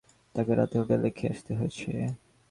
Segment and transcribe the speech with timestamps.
[0.35, 1.89] তাঁকে রাতে হোটেলে খেয়ে আসতে হয়েছে।